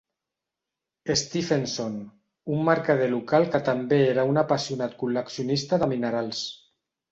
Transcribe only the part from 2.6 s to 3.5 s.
mercader local